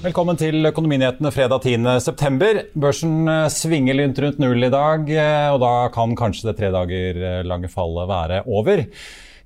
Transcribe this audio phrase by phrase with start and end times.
[0.00, 2.60] Velkommen til Økonominyhetene fredag 10.9.
[2.72, 6.70] Børsen eh, svinger litt rundt null i dag, eh, og da kan kanskje det tre
[6.72, 8.80] dager eh, lange fallet være over.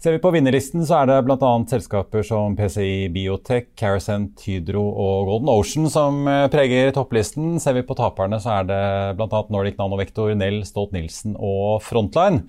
[0.05, 1.51] Ser vi på vinnerlisten, så er det bl.a.
[1.65, 7.55] selskaper som PCI Biotech, Carasent, Hydro og Golden Ocean som eh, preger topplisten.
[7.57, 8.81] Ser vi på taperne, så er det
[9.17, 9.41] bl.a.
[9.49, 12.43] Nordic Nanovektor, Nell, Stolt-Nielsen og Frontline.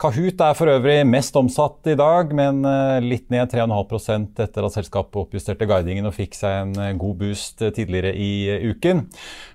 [0.00, 4.78] Kahoot er for øvrig mest omsatt i dag, men eh, litt ned 3,5% etter at
[4.78, 9.04] selskapet oppjusterte guidingen og fikk seg en eh, god boost tidligere i uken.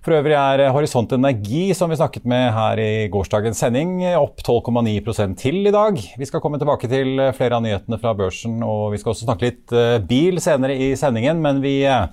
[0.06, 5.34] For øvrig er Horisont Energi, som vi snakket med her i gårsdagens sending, opp 12,9
[5.42, 5.98] til i dag.
[6.22, 9.28] Vi skal komme tilbake til flere flere av nyhetene fra børsen, og vi skal også
[9.28, 11.40] snakke litt eh, bil senere i sendingen.
[11.44, 12.10] Men vi eh,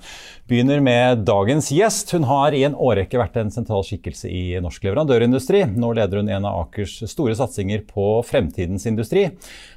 [0.47, 2.13] begynner med dagens gjest.
[2.15, 5.65] Hun har i en årrekke vært en sentral skikkelse i norsk leverandørindustri.
[5.75, 9.27] Nå leder hun en av Akers store satsinger på fremtidens industri.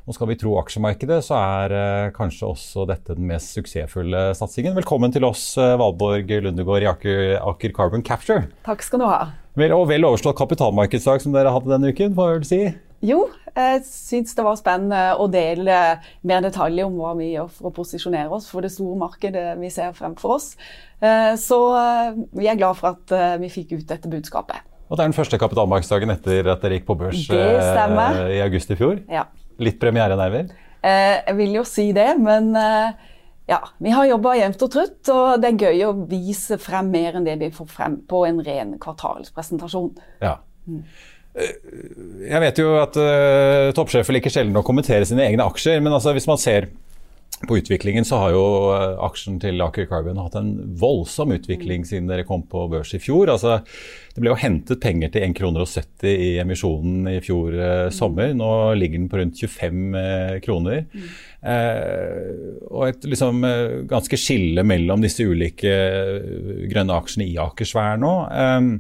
[0.07, 4.77] Og skal vi tro aksjemarkedet, så er eh, kanskje også dette den mest suksessfulle satsingen.
[4.79, 8.47] Velkommen til oss, Valborg Lundegård i Aker, Aker Carbon Capture.
[8.69, 9.23] Takk skal du ha.
[9.59, 12.61] Vel, og vel overstått kapitalmarkedsdag som dere hadde denne uken, får jeg vel si?
[13.07, 13.25] Jo,
[13.59, 15.79] jeg syns det var spennende å dele
[16.27, 19.71] mer detaljer om hva vi gjør for å posisjonere oss for det store markedet vi
[19.73, 20.53] ser fremfor oss.
[21.01, 24.65] Eh, så eh, vi er glad for at eh, vi fikk ut dette budskapet.
[24.89, 28.79] Og Det er den første kapitalmarkedsdagen etter at dere gikk på børs i august i
[28.79, 29.03] fjor.
[29.13, 29.27] Ja.
[29.61, 30.49] Litt premierenerver?
[30.81, 35.51] Jeg vil jo si det, men ja, vi har jobba jevnt og trutt, og det
[35.51, 39.91] er gøy å vise frem mer enn det vi får frem på en ren kvartalspresentasjon.
[40.25, 40.39] Ja.
[41.39, 46.15] Jeg vet jo at uh, toppsjefer liker sjelden å kommentere sine egne aksjer, men altså,
[46.17, 46.69] hvis man ser
[47.47, 50.51] på utviklingen, så har jo uh, aksjen til Aker Carbon hatt en
[50.81, 53.31] voldsom utvikling siden dere kom på børs i fjor.
[53.31, 53.61] Altså,
[54.17, 58.35] det ble jo hentet penger til 1,70 kroner i emisjonen i fjor uh, sommer.
[58.35, 58.51] Nå
[58.81, 60.85] ligger den på rundt 25 kroner.
[61.39, 63.45] Og et liksom,
[63.87, 65.77] ganske skille mellom disse ulike
[66.67, 68.15] grønne aksjene i Akersvær nå.
[68.35, 68.73] Um,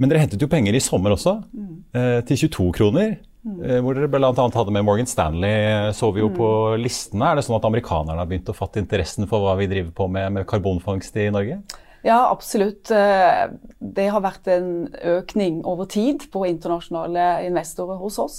[0.00, 1.76] men dere hentet jo penger i sommer også, mm.
[1.98, 3.14] eh, til 22 kroner.
[3.42, 3.58] Mm.
[3.66, 4.30] Eh, hvor dere bl.a.
[4.30, 6.36] hadde med Morgan Stanley, så vi jo mm.
[6.36, 7.30] på listene.
[7.30, 10.08] Er det sånn at amerikanerne har begynt å fatte interessen for hva vi driver på
[10.12, 11.62] med med karbonfangst i Norge?
[12.02, 12.90] Ja, absolutt.
[12.90, 13.44] Eh,
[13.78, 18.38] det har vært en økning over tid på internasjonale investorer hos oss.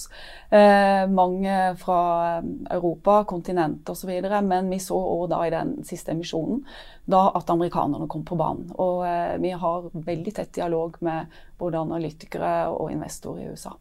[0.52, 4.12] Eh, mange fra Europa, kontinent osv.
[4.44, 6.66] Men vi så òg da i den siste emisjonen
[7.08, 8.68] da at amerikanerne kom på banen.
[8.76, 13.78] Og eh, vi har veldig tett dialog med både analytikere og investorer i USA.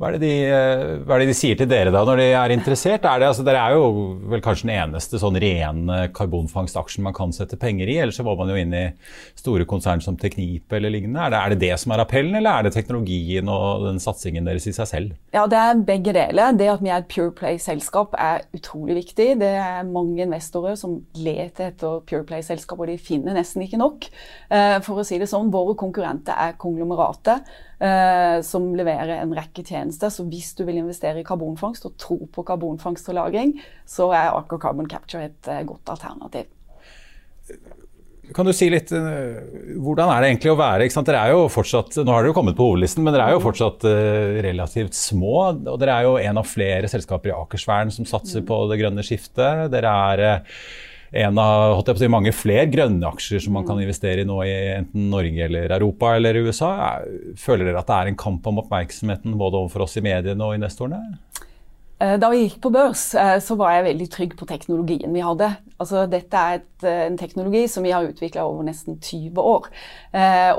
[0.00, 2.52] Hva er, de, eh, hva er, det de, sier til dere da når de er
[2.54, 3.04] interessert?
[3.06, 3.84] Er det, altså, dere er jo
[4.32, 7.98] vel kanskje den eneste sånn rene karbonfangstaksjen man kan sette penger i.
[8.02, 8.86] Ellers så var man jo inn i
[9.38, 11.22] store konsern som Teknip eller lignende.
[11.22, 14.48] Er det, er det, det som er appellen, eller er det teknologien og den satsingen
[14.48, 15.14] deres i seg selv?
[15.36, 16.56] Ja, Det er begge deler.
[16.58, 19.28] Det at vi er et Pure Play-selskap er utrolig viktig.
[19.44, 24.10] Det er mange investorer som leter etter Pure Play-selskap, og de finner nesten ikke nok.
[24.50, 27.44] Eh, for å si det sånn, Våre konkurrenter er konglomeratet
[27.82, 29.81] eh, som leverer en rekke tjenester.
[29.90, 33.56] Så hvis du vil investere i karbonfangst og tro på karbonfangst og -lagring,
[33.86, 36.46] så er Aker Carbon Capture et eh, godt alternativ.
[38.32, 39.42] Kan du si litt, uh,
[39.82, 42.56] Hvordan er det egentlig å være Dere er jo fortsatt, Nå har dere jo kommet
[42.56, 45.50] på hovedlisten, men dere er jo fortsatt uh, relativt små.
[45.50, 48.46] og Dere er jo en av flere selskaper i Akersvern som satser mm.
[48.46, 49.66] på det grønne skiftet.
[49.74, 50.42] Dere er
[51.12, 54.24] en av holdt jeg på å si, mange flere grønne aksjer som man kan investere
[54.24, 56.72] i nå i enten Norge eller Europa eller USA.
[57.40, 60.56] Føler dere at det er en kamp om oppmerksomheten både overfor oss i mediene og
[60.56, 61.18] investorene?
[62.02, 65.22] Eh, da vi gikk på børs, eh, så var jeg veldig trygg på teknologien vi
[65.22, 65.52] hadde.
[65.82, 69.68] Altså, dette er et, eh, en teknologi som vi har utvikla over nesten 20 år.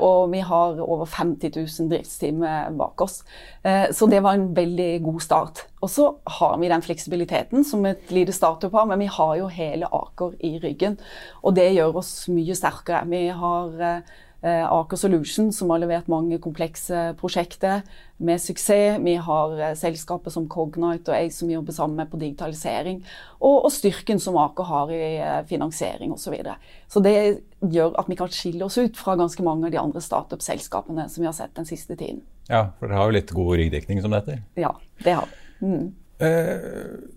[0.04, 3.22] Og vi har over 50 000 driftstimer bak oss.
[3.64, 5.62] Så det var en veldig god start.
[5.80, 6.08] Og så
[6.40, 10.34] har vi den fleksibiliteten som et lite startup har, men vi har jo hele Aker
[10.40, 10.98] i ryggen.
[11.44, 13.04] Og det gjør oss mye sterkere.
[13.06, 14.00] Vi har Eh,
[14.44, 17.80] Aker Solution, som har levert mange komplekse prosjekter
[18.16, 18.98] med suksess.
[19.00, 23.00] Vi har eh, selskaper som Cognite og Ace som vi jobber sammen med på digitalisering.
[23.40, 26.24] Og, og styrken som Aker har i eh, finansiering osv.
[26.24, 26.54] Så, videre.
[26.88, 27.16] så det
[27.60, 31.22] gjør at vi kan skille oss ut fra ganske mange av de andre startup-selskapene som
[31.22, 32.22] vi har sett den siste tiden.
[32.48, 34.40] Ja, for dere har jo litt god ryggdekning som det heter?
[34.60, 34.72] Ja,
[35.04, 35.68] det har vi.
[35.68, 35.92] Mm.
[36.20, 37.13] Uh,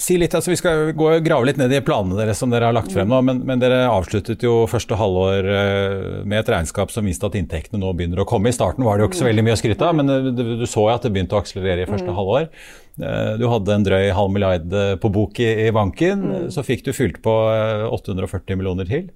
[0.00, 2.70] si litt, altså Vi skal gå og grave litt ned i planene deres som dere
[2.70, 3.20] har lagt frem nå.
[3.26, 7.82] Men, men dere avsluttet jo første halvår eh, med et regnskap som viste at inntektene
[7.82, 8.50] nå begynner å komme.
[8.50, 10.66] I starten var det jo ikke så veldig mye å skryte av, men du, du
[10.66, 12.16] så jo at det begynte å akselerere i første mm.
[12.16, 12.48] halvår.
[13.00, 16.24] Eh, du hadde en drøy halv milliard eh, på bok i, i banken.
[16.24, 16.46] Mm.
[16.56, 17.36] Så fikk du fylt på
[17.90, 19.10] 840 millioner til.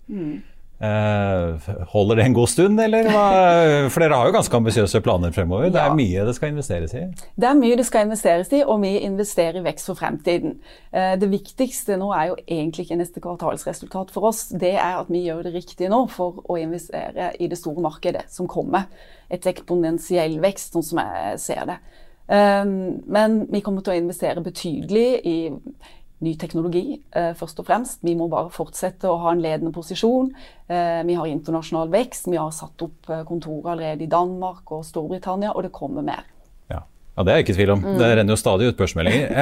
[0.85, 3.09] Eh, holder det en god stund, eller?
[3.93, 5.71] For dere har jo ganske ambisiøse planer fremover.
[5.73, 7.05] Det er mye det skal investeres i?
[7.41, 10.59] Det er mye det skal investeres i, og vi investerer i vekst for fremtiden.
[10.93, 14.47] Eh, det viktigste nå er jo egentlig ikke neste kvartalsresultat for oss.
[14.51, 18.27] Det er at vi gjør det riktig nå for å investere i det store markedet
[18.35, 18.89] som kommer.
[19.33, 21.81] Et eksponentiell vekst, sånn som jeg ser det.
[22.29, 25.39] Eh, men vi kommer til å investere betydelig i
[26.25, 28.01] ny teknologi, eh, først og fremst.
[28.05, 30.31] Vi må bare fortsette å ha en ledende posisjon.
[30.69, 32.31] Eh, vi har internasjonal vekst.
[32.31, 36.25] Vi har satt opp eh, kontorer allerede i Danmark og Storbritannia, og det kommer mer.
[36.73, 36.83] Ja,
[37.17, 37.85] ja det er jeg ikke i tvil om.
[37.85, 37.99] Mm.
[38.01, 39.39] Det renner jo stadig ut børsmeldinger.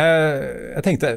[0.77, 1.15] Jeg tenkte,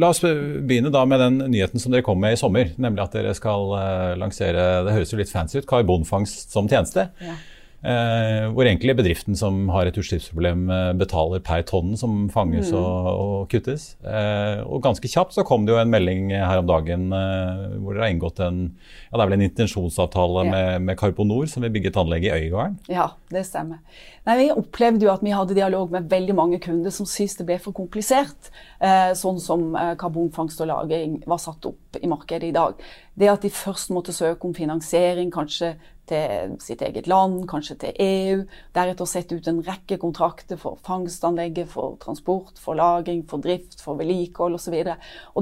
[0.00, 2.72] La oss begynne da med den nyheten som dere kom med i sommer.
[2.80, 3.74] Nemlig at dere skal
[4.18, 7.10] lansere det høres jo litt fancy ut, karbonfangst som tjeneste.
[7.22, 7.38] Ja.
[7.82, 12.76] Eh, hvor egentlig bedriften som har et utslippsproblem, eh, betaler per tonn som fanges mm.
[12.78, 13.96] og, og, kuttes.
[14.06, 18.04] Eh, og ganske kjapt så kom det jo en melding her om dagen hvor dere
[18.04, 20.52] har inngått en ja, det er vel en intensjonsavtale ja.
[20.54, 22.78] med, med Carponor, som vil bygge et anlegg i Øygarden?
[22.92, 23.82] Ja, det stemmer.
[24.22, 27.46] Nei, Vi opplevde jo at vi hadde dialog med veldig mange kunder som syntes det
[27.48, 28.52] ble for komplisert.
[28.78, 32.78] Eh, sånn som eh, karbonfangst og -lagring var satt opp i markedet i dag.
[33.18, 35.74] Det at de først måtte søke om finansiering, kanskje
[36.08, 38.42] til sitt eget land, kanskje til EU.
[38.74, 43.98] Deretter sette ut en rekke kontrakter for fangstanlegget, for transport, for lagring, for drift, for
[44.00, 44.74] vedlikehold osv.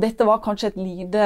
[0.03, 1.25] Dette var kanskje et lite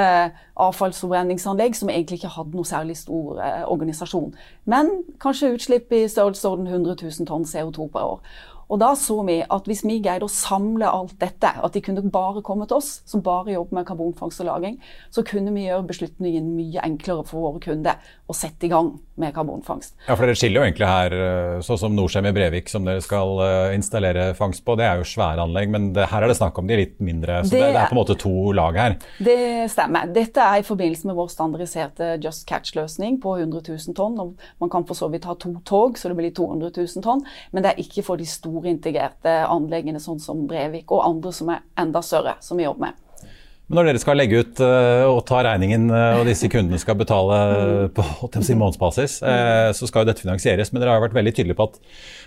[0.56, 4.34] avfallsforbrenningsanlegg som egentlig ikke hadde noe særlig stor eh, organisasjon.
[4.70, 4.92] Men
[5.22, 8.20] kanskje utslipp i størrelsesorden 100 000 tonn CO2 per år.
[8.68, 12.04] Og da så vi at hvis vi greide å samle alt dette, at de kunne
[12.12, 14.78] bare komme til oss, som bare jobber med karbonfangst og -lagring,
[15.10, 19.34] så kunne vi gjøre beslutningen mye enklere for våre kunder å sette i gang med
[19.34, 19.94] karbonfangst.
[20.08, 21.14] Ja, for Dere skiller jo egentlig her,
[21.62, 24.74] sånn som Norcem i Brevik, som dere skal eh, installere fangst på.
[24.78, 27.42] Det er jo svære anlegg, men det, her er det snakk om de litt mindre.
[27.44, 28.96] Så det, det, er på en måte to lag her.
[29.22, 29.36] Det
[29.70, 30.10] stemmer.
[30.14, 34.18] Dette er i forbindelse med vår standardiserte Just Catch-løsning på 100 000 tonn.
[34.18, 37.22] og Man kan for så vidt ha to tog, så det blir 200 000 tonn,
[37.52, 41.32] men det er ikke for de store store integrerte anleggene, sånn som Brevik, og andre
[41.34, 43.00] som er enda større, som vi jobber med.
[43.64, 46.98] Men når dere skal legge ut uh, og ta regningen, uh, og disse kundene skal
[47.00, 48.04] betale uh, på
[48.44, 50.68] si, månedsbasis, så skal jo dette finansieres.
[50.70, 51.78] Men dere har jo vært veldig tydelige på at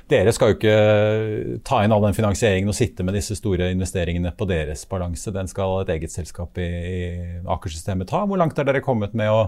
[0.09, 4.31] dere skal jo ikke ta inn all den finansieringen og sitte med disse store investeringene
[4.33, 5.33] på deres balanse.
[5.35, 6.97] Den skal et eget selskap i, i
[7.45, 8.23] Aker-systemet ta.
[8.25, 9.44] Hvor langt har dere kommet med å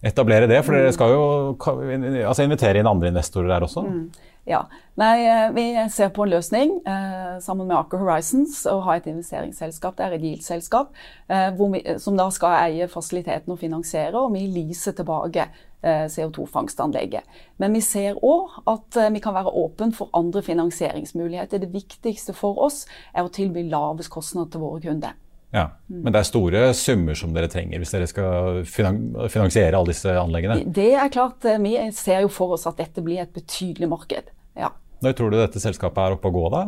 [0.00, 0.62] etablere det?
[0.64, 1.22] For dere skal jo
[1.58, 3.84] altså, invitere inn andre investorer der også.
[3.84, 4.28] Mm.
[4.48, 4.62] Ja.
[4.98, 9.06] Nei, eh, vi ser på en løsning eh, sammen med Aker Horizons og ha et
[9.10, 9.98] investeringsselskap.
[9.98, 10.96] Det er et GIL-selskap,
[11.28, 17.28] eh, som da skal eie fasiliteten og finansiere, og vi leaser tilbake eh, CO2-fangstanlegget.
[17.60, 21.62] Men vi ser òg at eh, vi kan være åpne for andre finansieringsmuligheter.
[21.62, 25.16] Det viktigste for oss er å tilby lavest kostnad til våre kunder.
[25.50, 30.12] Ja, Men det er store summer som dere trenger hvis dere skal finansiere alle disse
[30.12, 30.60] anleggene?
[30.76, 31.44] Det er klart.
[31.48, 34.28] Eh, vi ser jo for oss at dette blir et betydelig marked.
[34.58, 34.74] Ja.
[35.04, 36.64] Når tror du dette selskapet er oppe å gå, da?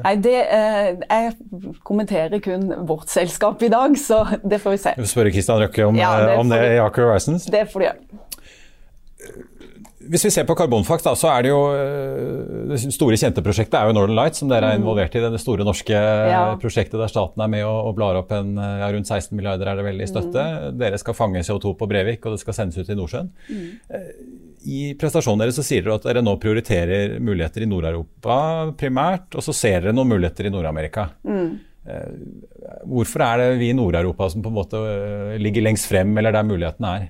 [0.00, 1.34] Nei, det, eh, Jeg
[1.84, 4.94] kommenterer kun vårt selskap i dag, så det får vi se.
[4.96, 7.44] Du spørre Kristian Røkke om, ja, det, eh, om det i Aker Horizons?
[7.52, 8.22] Det får du gjøre.
[10.06, 13.74] Hvis vi ser på karbonfakt, da, så er det jo eh, Det store kjente prosjektet
[13.74, 14.80] er jo Northern Light, som dere er mm.
[14.80, 15.24] involvert i.
[15.26, 16.56] Det store norske ja.
[16.62, 19.76] prosjektet der staten er med og, og blar opp en ja, rundt 16 milliarder er
[19.76, 20.48] det vel i støtte.
[20.72, 20.80] Mm.
[20.80, 23.32] Dere skal fange CO2 på Brevik, og det skal sendes ut i Nordsjøen.
[23.50, 24.35] Mm
[24.66, 28.36] i prestasjonen deres så sier dere at dere nå prioriterer muligheter i Nord-Europa
[28.78, 31.06] primært, og så ser dere noen muligheter i Nord-Amerika.
[31.26, 31.50] Mm.
[31.86, 32.16] Eh,
[32.90, 36.34] hvorfor er det vi i Nord-Europa som på en måte eh, ligger lengst frem, eller
[36.34, 37.06] der mulighetene er?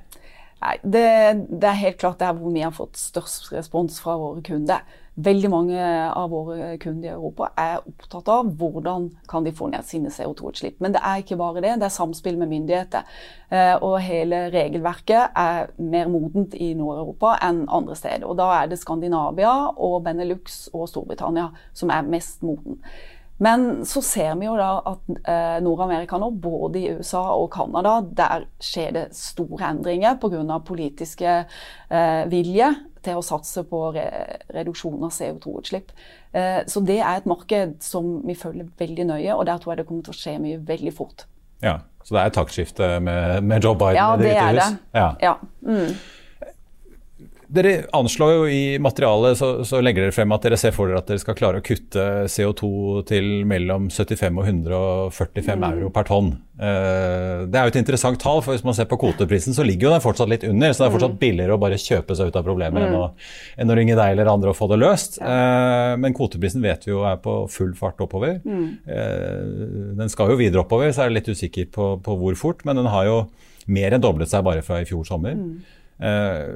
[0.66, 1.08] Nei, det,
[1.48, 4.84] det, er helt klart der hvor vi har fått størst respons fra våre kunder.
[5.16, 5.80] Veldig mange
[6.12, 10.76] av våre kunder i Europa er opptatt av hvordan kan de få ned sine CO2-utslipp.
[10.85, 13.08] Men det er ikke bare det, det er samspill med myndigheter.
[13.49, 18.28] Eh, og hele regelverket er mer modent i Nord-Europa enn andre steder.
[18.28, 22.82] Og da er det Skandinavia og Benelux og Storbritannia som er mest moden.
[23.38, 27.99] Men så ser vi jo da at eh, Nord-Amerika nå, både i USA og Canada,
[28.00, 30.61] der skjer det store endringer pga.
[30.64, 32.70] politiske eh, vilje
[33.06, 34.06] til å satse på re
[34.54, 35.94] reduksjon av CO2-utslipp.
[36.36, 39.82] Eh, så det er et marked som vi følger veldig nøye, og der tror jeg
[39.82, 41.26] det kommer til å skje mye veldig fort.
[41.64, 44.28] Ja, Så det er et taktskifte med, med Joe Biden ja, Det?
[44.28, 44.60] Ja, det er
[44.92, 45.06] det.
[45.25, 45.32] Ja.
[45.64, 45.94] Mm.
[47.46, 50.98] Dere anslår jo i materialet så, så, legger dere frem at dere ser for dere
[51.02, 52.70] at dere skal klare å kutte CO2
[53.06, 55.66] til mellom 75 og 145 mm.
[55.68, 56.32] euro per tonn.
[56.56, 59.88] Uh, det er jo et interessant tall, for hvis man ser på kvoteprisen så ligger
[59.88, 60.74] jo den fortsatt litt under.
[60.74, 61.22] Så det er fortsatt mm.
[61.22, 62.86] billigere å bare kjøpe seg ut av problemet mm.
[62.88, 63.06] enn, å,
[63.62, 65.20] enn, å, ringe deg eller andre og få det løst.
[65.22, 68.40] Eh, men kvoteprisen vet vi jo er på full fart oppover.
[68.42, 68.68] Mm.
[68.90, 72.66] Uh, den skal jo videre oppover, så er jeg litt usikker på, på, hvor fort,
[72.66, 73.18] men den har jo
[73.70, 75.36] mer enn doblet seg bare fra i fjor sommer.
[75.36, 75.75] Mm.
[75.96, 76.52] Eh,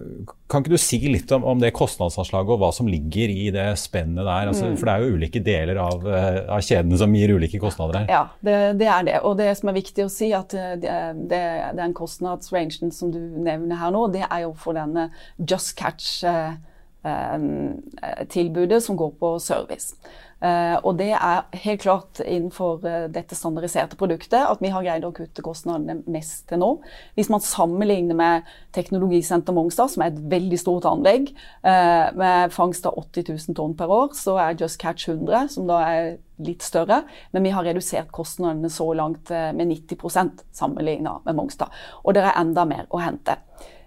[0.53, 3.79] kan ikke du si litt om, om, det kostnadsanslaget og hva som ligger i det
[3.81, 4.49] spennet der?
[4.51, 4.77] Altså, mm.
[4.77, 8.09] For det er jo ulike deler av, eh, av kjedene som gir ulike kostnader her.
[8.13, 9.19] Ja, det, det, er det.
[9.25, 10.93] Og det som er viktig å si, at eh, det,
[11.33, 11.45] det,
[11.81, 15.09] den kostnadsrangen som du nevner her nå, det er jo for denne
[15.41, 19.97] Just Catch-tilbudet som går på service.
[20.41, 25.05] Uh, og det er helt klart innenfor uh, dette standardiserte produktet at vi har greid
[25.05, 26.71] å kutte kostnadene mest til nå.
[27.19, 31.35] Hvis man sammenligner med Teknologisenter Mongstad, som er et veldig stort anlegg,
[31.67, 35.69] uh, med fangst av 80 000 tonn per år, så er Just Catch 100, som
[35.69, 36.09] da er
[36.41, 37.03] litt større.
[37.37, 41.69] Men vi har redusert kostnadene så langt med 90% sammenlignet med Mongstad.
[42.01, 43.37] Og det er enda mer å hente.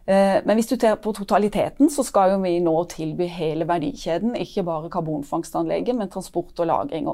[0.08, 4.36] Eh, men hvis du ser på totaliteten, så skal jo vi nå tilby hele verdikjeden.
[4.36, 7.08] Ikke bare karbonfangstanlegget, men transport og lagring.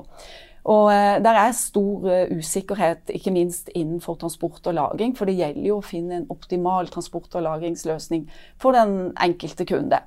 [0.70, 5.16] Og eh, der er stor eh, usikkerhet, ikke minst innenfor transport og lagring.
[5.18, 8.26] For det gjelder jo å finne en optimal transport- og lagringsløsning
[8.58, 10.02] for den enkelte kunde.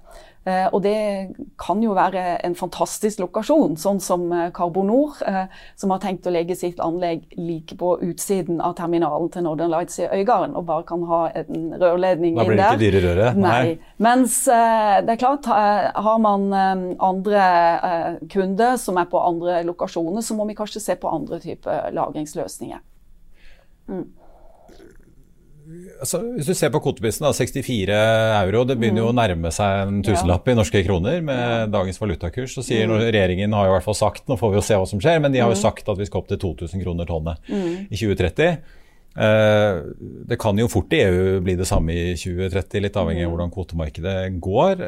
[0.44, 5.44] Eh, og det kan jo være en fantastisk lokasjon, sånn som eh, Carbonor, eh,
[5.78, 10.00] som har tenkt å legge sitt anlegg like på utsiden av terminalen til Northern Lights
[10.02, 12.42] i Øygarden, og bare kan ha en rørledning inn der.
[12.42, 13.38] Da blir det ikke dyre røret?
[13.38, 13.52] Nei.
[13.52, 13.92] Nei.
[14.02, 17.44] Mens det er klart, har man andre
[18.32, 22.82] kunder som er på andre lokasjoner, så må vi kanskje se på andre typer lagringsløsninger.
[23.92, 24.21] Mm
[26.00, 27.96] altså, Hvis du ser på kvoteprisen, 64
[28.42, 29.20] euro, det begynner jo å mm.
[29.20, 32.56] nærme seg en tusenlapp i norske kroner med dagens valutakurs.
[32.56, 32.98] Så sier mm.
[33.08, 35.22] Regjeringen har jo i hvert fall sagt, nå får vi jo se hva som skjer,
[35.24, 35.64] men de har jo mm.
[35.64, 38.78] sagt at vi skal opp til 2000 kroner tonnet i 2030.
[39.12, 39.80] Eh,
[40.28, 43.52] det kan jo fort i EU bli det samme i 2030, litt avhengig av hvordan
[43.52, 44.84] kvotemarkedet går.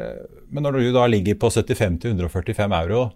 [0.49, 3.07] Men når du da ligger på 75-145 euro,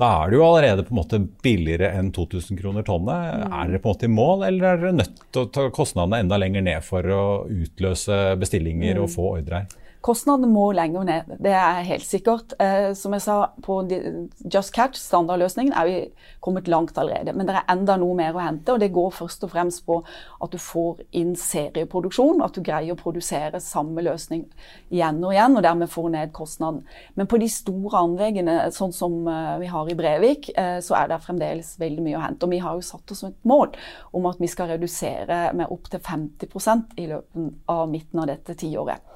[0.00, 3.42] da er det jo allerede på en måte billigere enn 2000 kroner tonnet.
[3.42, 3.52] Mm.
[3.58, 6.22] Er dere på en måte i mål, eller er dere nødt til å ta kostnadene
[6.24, 9.02] enda lenger ned for å utløse bestillinger mm.
[9.04, 9.81] og få ordre her?
[10.02, 12.56] Kostnadene må lenger ned, det er helt sikkert.
[12.62, 15.96] Eh, som jeg sa, på Just Catch, standardløsningen, er vi
[16.42, 17.30] kommet langt allerede.
[17.36, 20.00] Men det er enda noe mer å hente, og det går først og fremst på
[20.42, 22.42] at du får inn serieproduksjon.
[22.42, 24.42] At du greier å produsere samme løsning
[24.90, 26.82] igjen og igjen, og dermed får ned kostnaden.
[27.14, 31.12] Men på de store anleggene, sånn som eh, vi har i Brevik, eh, så er
[31.12, 32.48] det fremdeles veldig mye å hente.
[32.48, 33.70] Og vi har jo satt oss et mål
[34.18, 39.06] om at vi skal redusere med opptil 50% i løpet av midten av dette tiåret.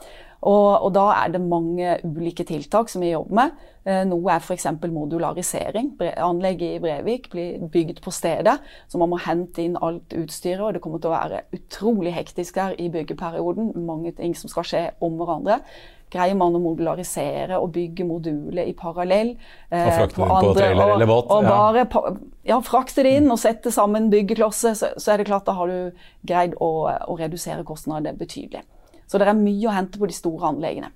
[0.47, 3.65] Og, og, da er det mange ulike tiltak som vi jobber med.
[3.87, 4.69] Eh, noe er f.eks.
[4.85, 5.93] modularisering.
[6.23, 8.55] Anlegget i Brevik blir bygd på stedet,
[8.87, 10.63] så man må hente inn alt utstyret.
[10.63, 13.75] Og det kommer til å være utrolig hektisk der i byggeperioden.
[13.89, 15.61] Mange ting som skal skje om hverandre.
[16.15, 19.33] Greier man å modularisere og bygge moduler i parallell
[19.75, 21.33] eh, Og frakte det inn på trailer eller båt?
[21.35, 21.51] Og ja.
[21.51, 22.13] bare
[22.47, 25.73] ja, frakte det inn og sette sammen byggeklosser, så, så, er det klart da har
[25.73, 28.63] du greid å, å redusere kostnadene betydelig.
[29.07, 30.91] Så det er mye å hente på de store anleggene.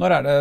[0.00, 0.36] Når er det,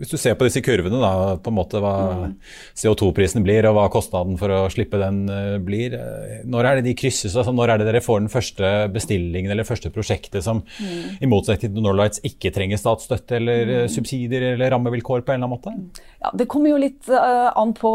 [0.00, 2.34] Hvis du ser på disse kurvene, da, på en måte hva mm.
[2.78, 6.86] CO2-prisen blir og hva kostnaden for å slippe den uh, blir, uh, når er det
[6.86, 7.34] de krysses?
[7.34, 11.18] Altså, når er det dere får den første bestillingen eller første prosjektet som mm.
[11.20, 13.90] i motsetning til Norlights ikke trenger statsstøtte eller mm.
[13.92, 16.04] subsidier eller rammevilkår på en eller annen måte?
[16.20, 17.90] Ja, Det kommer jo litt an på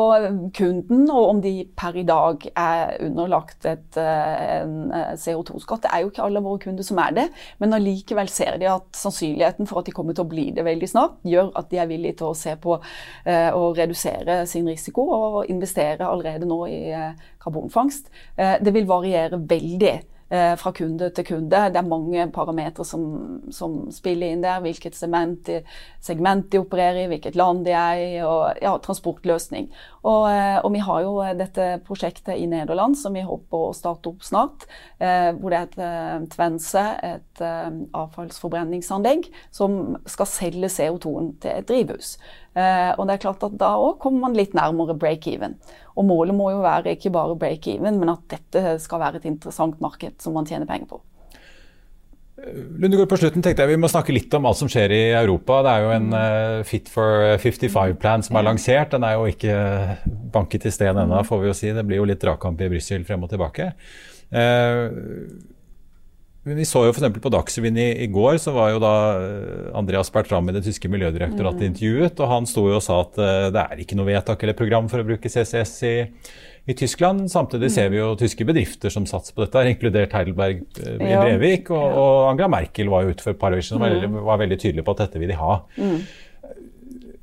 [0.57, 4.89] kunden og om de per i dag er underlagt et, en
[5.21, 5.85] CO2-skatt.
[5.85, 7.27] Det er jo ikke alle våre kunder som er det,
[7.61, 10.89] men allikevel ser de at sannsynligheten for at de kommer til å bli det veldig
[10.89, 15.05] snart, gjør at de er villige til å se på eh, å redusere sin risiko
[15.15, 18.11] og investere allerede nå i eh, karbonfangst.
[18.35, 19.95] Eh, det vil variere veldig
[20.59, 21.61] fra kunde til kunde.
[21.71, 23.05] Det er mange parametere som,
[23.53, 24.61] som, spiller inn der.
[24.63, 25.61] Hvilket segment de,
[26.03, 29.69] segment de, opererer i, hvilket land de er i, og ja, transportløsning.
[30.03, 34.11] Og, eh, og, vi har jo dette prosjektet i Nederland som vi håper å starte
[34.11, 34.67] opp snart.
[34.99, 41.55] Eh, hvor det er et eh, Tvense, et eh, avfallsforbrenningsanlegg, som skal selge CO2-en til
[41.55, 42.15] et drivhus.
[42.55, 45.57] Eh, og det er klart at da òg kommer man litt nærmere break-even.
[45.95, 49.81] Og målet må jo være ikke bare break-even, men at dette skal være et interessant
[49.83, 51.01] marked som man tjener penger på.
[52.35, 55.61] Lundegård, på slutten tenkte jeg Vi må snakke litt om alt som skjer i Europa.
[55.63, 58.91] Det er jo en uh, Fit for 55-plan som er lansert.
[58.91, 59.55] Den er jo ikke
[60.33, 61.71] banket i sten ennå, får vi jo si.
[61.75, 63.71] Det blir jo litt dragkamp i Brussel frem og tilbake.
[64.35, 64.91] Uh,
[66.53, 67.15] vi så jo f.eks.
[67.23, 70.89] på Dagsrevyen i, i, går, så var jo da eh, Andreas Bertram i det tyske
[70.93, 71.69] miljødirektoratet mm.
[71.71, 74.57] intervjuet, og han sto jo og sa at uh, det er ikke noe vedtak eller
[74.57, 75.95] program for å bruke CCS i,
[76.69, 77.25] i Tyskland.
[77.33, 81.71] Samtidig ser vi jo tyske bedrifter som satser på dette, inkludert Heidelberg uh, i Brevik.
[81.73, 84.21] Og, og, Angela Merkel var jo ute for et par år siden og var, mm.
[84.29, 85.55] var veldig tydelig på at dette vil de ha.
[85.81, 85.97] Mm.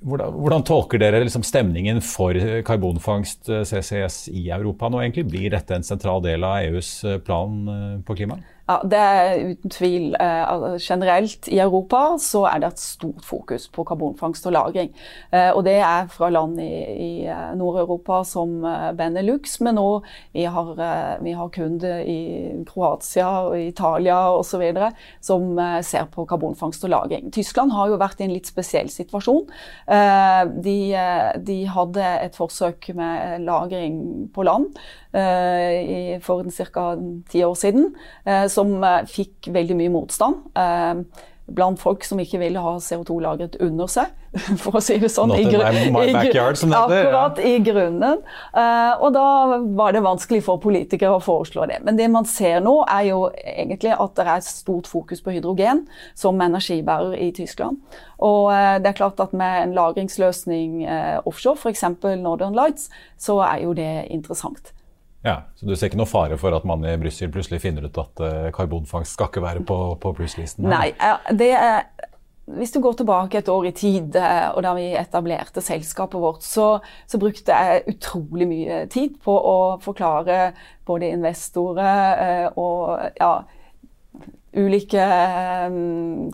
[0.03, 2.35] Hvordan, hvordan, tolker dere liksom stemningen for
[2.67, 4.99] karbonfangst, CCS, i Europa nå?
[4.99, 5.29] egentlig?
[5.31, 6.91] Blir dette en sentral del av EUs
[7.23, 8.41] plan på klima?
[8.69, 10.15] Ja, Det er uten tvil.
[10.21, 14.91] Eh, generelt i Europa så er det et stort fokus på karbonfangst og -lagring.
[15.33, 18.63] Eh, og det er fra land i, i eh, Nord-Europa som
[18.97, 20.47] Benelux, men òg vi,
[21.23, 24.63] vi har kunder i Kroatia og Italia osv.
[25.21, 27.33] som ser på karbonfangst og -lagring.
[27.33, 29.47] Tyskland har jo vært i en litt spesiell situasjon.
[30.63, 30.95] De,
[31.47, 34.67] de hadde et forsøk med lagring på land
[35.13, 36.87] for ca.
[37.29, 37.91] ti år siden
[38.49, 40.49] som eh, fikk veldig mye motstand.
[40.57, 44.13] Eh, blant folk som ikke ville ha CO2 lagret under seg,
[44.63, 45.35] for å si det sånn.
[45.35, 45.45] I,
[45.93, 47.09] backyard, som heter.
[47.11, 48.23] Akkurat, i grunnen.
[49.03, 49.25] Og da
[49.77, 51.81] var det vanskelig for politikere å foreslå det.
[51.85, 55.83] Men det man ser nå, er jo egentlig at det er stort fokus på hydrogen
[56.15, 57.83] som energibærer i Tyskland.
[58.23, 58.49] Og
[58.81, 60.87] det er klart at med en lagringsløsning
[61.27, 61.85] offshore, f.eks.
[62.23, 62.87] Northern Lights,
[63.21, 64.73] så er jo det interessant.
[65.23, 67.99] Ja, Så du ser ikke noe fare for at man i Brussel plutselig finner ut
[68.01, 70.67] at uh, karbonfangst skal ikke være på, på plusslisten?
[70.67, 70.91] Nei,
[71.39, 71.87] det er,
[72.59, 76.43] hvis du går tilbake et år i tid, eh, og da vi etablerte selskapet vårt,
[76.43, 76.75] så,
[77.07, 80.53] så, brukte jeg utrolig mye tid på å forklare
[80.89, 83.33] både investorer uh, og ja,
[84.59, 85.05] ulike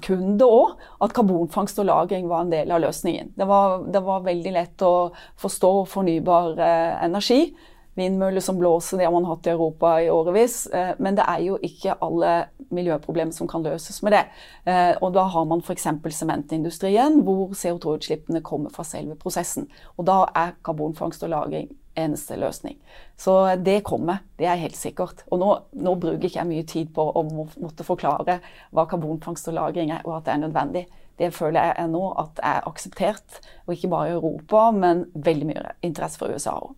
[0.02, 3.36] kunder òg, at karbonfangst og -lagring var en del av løsningen.
[3.36, 6.56] Det var, det var veldig lett å forstå fornybar
[7.04, 7.52] energi
[7.98, 10.66] vindmøller som blåser, det har man hatt i Europa i årevis.
[10.74, 12.32] Eh, men det er jo ikke alle
[12.74, 14.22] miljøproblemer som kan løses med det.
[14.70, 15.88] Eh, og da har man f.eks.
[16.20, 19.68] sementindustrien, hvor CO2-utslippene kommer fra selve prosessen.
[19.96, 22.78] Og da er karbonfangst og -lagring eneste løsning.
[23.16, 25.24] Så det kommer, det er helt sikkert.
[25.30, 28.38] Og nå, nå bruker ikke jeg mye tid på å måtte forklare
[28.70, 30.86] hva karbonfangst og -lagring er, og at det er nødvendig.
[31.18, 35.72] Det føler jeg nå at er akseptert, og ikke bare i Europa, men veldig mye
[35.82, 36.76] interesse fra USA òg.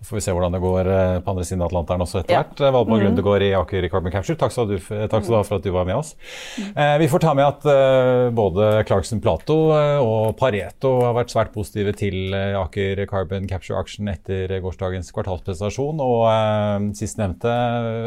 [0.00, 2.36] Så får vi se hvordan det går eh, på andre siden av Atlanteren også etter
[2.36, 2.60] hvert.
[2.60, 2.72] Ja.
[2.74, 3.06] Valborg mm.
[3.08, 5.70] Lundegård i Aker Carbon Capture, takk skal, du, takk skal, du, ha for at du
[5.72, 6.12] var med oss.
[6.60, 6.66] Mm.
[6.84, 11.54] Eh, vi får ta med at eh, både Clarkson Plato og Pareto har vært svært
[11.56, 16.04] positive til eh, Aker Carbon Capture-aksjen etter gårsdagens kvartalspresentasjon.
[16.04, 17.56] Og sistnevnte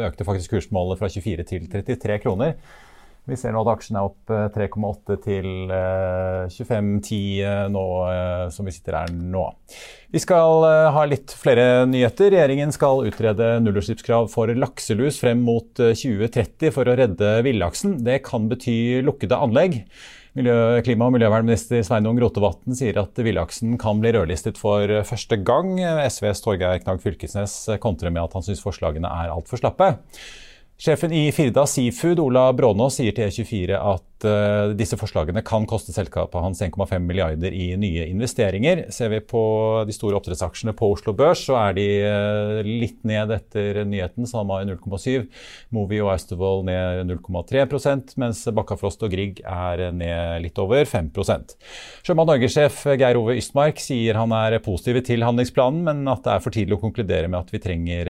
[0.06, 2.54] økte faktisk kursmålet fra 24 til 33 kroner.
[3.30, 5.46] Vi ser nå at aksjen er opp 3,8 eh, til
[6.50, 7.84] 25,10 eh, eh, nå
[8.50, 9.44] som vi sitter her nå.
[10.10, 12.32] Vi skal ha litt flere nyheter.
[12.34, 18.00] Regjeringen skal utrede nullutslippskrav for lakselus frem mot 2030 for å redde villaksen.
[18.02, 19.84] Det kan bety lukkede anlegg.
[20.34, 25.76] Miljø, klima- og miljøvernminister Sveinung Rotevatn sier at villaksen kan bli rødlistet for første gang.
[26.10, 29.94] SVs Torgeir Knag Fylkesnes kontrer med at han syns forslagene er altfor slappe.
[30.80, 35.92] Sjefen i Firda Seafood, Ola Brånås, sier til E24 at uh, disse forslagene kan koste
[35.92, 38.86] selskapet hans 1,5 milliarder i nye investeringer.
[38.88, 39.42] Ser vi på
[39.84, 44.24] de store oppdrettsaksjene på Oslo Børs, så er de uh, litt ned etter nyheten.
[44.24, 45.26] SalMar 0,7,
[45.76, 51.58] Movi og Austevoll ned 0,3% mens Bakkafrost og Grieg er ned litt over 5%
[52.06, 56.46] Sjømat Norge-sjef Geir Ove Ystmark sier han er positiv til handlingsplanen, men at det er
[56.46, 58.09] for tidlig å konkludere med at vi trenger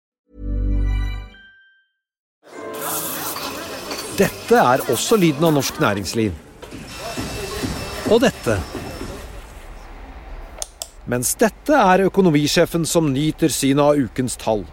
[4.21, 6.35] Dette er også lyden av norsk næringsliv.
[8.13, 8.59] Og dette.
[11.09, 14.67] Mens dette er økonomisjefen som nyter synet av ukens tall.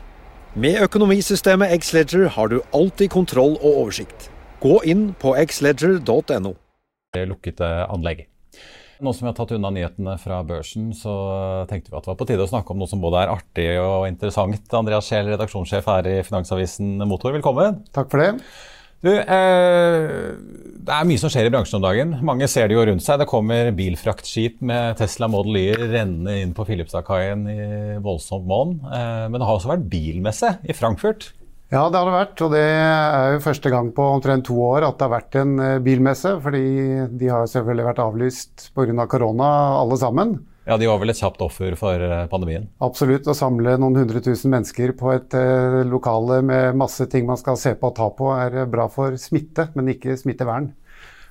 [0.52, 4.28] Med økonomisystemet Xledger har du alltid kontroll og oversikt.
[4.60, 6.52] Gå inn på xledger.no.
[7.16, 8.26] lukkede anlegg.
[9.00, 11.14] Nå som vi har tatt unna nyhetene fra børsen, så
[11.70, 13.70] tenkte vi at det var på tide å snakke om noe som både er artig
[13.80, 14.66] og interessant.
[14.76, 17.86] Andreas Scheel, redaksjonssjef her i Finansavisen Motor, velkommen.
[17.96, 18.34] Takk for det.
[19.04, 20.34] Du, eh,
[20.88, 22.16] det er mye som skjer i bransjen om dagen.
[22.26, 23.20] Mange ser det jo rundt seg.
[23.20, 27.58] Det kommer bilfraktskip med Tesla Model Y rennende inn på Filipstadkaien i
[28.02, 28.78] voldsomt monn.
[28.90, 31.30] Eh, men det har også vært bilmesse i Frankfurt.
[31.68, 32.42] Ja, det har det vært.
[32.42, 35.54] Og det er jo første gang på omtrent to år at det har vært en
[35.62, 36.34] eh, bilmesse.
[36.42, 36.66] Fordi
[37.20, 39.06] de har selvfølgelig vært avlyst pga.
[39.06, 40.38] korona, alle sammen.
[40.68, 42.66] Ja, De var vel et kjapt offer for eh, pandemien?
[42.84, 43.28] Absolutt.
[43.28, 47.56] Å samle noen hundre tusen mennesker på et eh, lokale med masse ting man skal
[47.56, 50.68] se på og ta på, er bra for smitte, men ikke smittevern.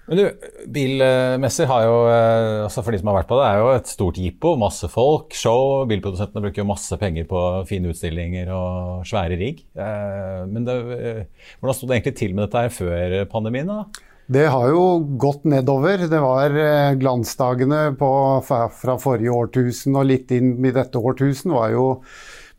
[0.07, 0.25] Men du,
[0.71, 3.89] Bilmesser har jo, eh, altså for de som har vært på det, er jo et
[3.91, 4.53] stort jippo.
[4.59, 5.83] Masse folk, show.
[5.89, 9.65] Bilprodusentene bruker jo masse penger på fine utstillinger og svære rigg.
[9.75, 13.67] Eh, men det, eh, hvordan sto det egentlig til med dette her før pandemien?
[13.67, 14.07] da?
[14.27, 14.81] Det har jo
[15.19, 16.01] gått nedover.
[16.11, 16.55] Det var
[16.99, 18.09] glansdagene på,
[18.43, 21.85] fra forrige årtusen og litt inn i dette årtusen var jo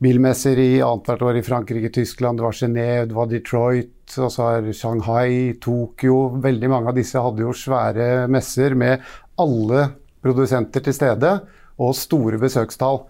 [0.00, 4.50] bilmesser i annethvert år i Frankrike, Tyskland, det var Genéve, det var Detroit, og så
[4.54, 9.02] er Shanghai, Tokyo Veldig mange av disse hadde jo svære messer med
[9.42, 9.88] alle
[10.22, 11.32] produsenter til stede
[11.78, 13.02] og store besøkstall.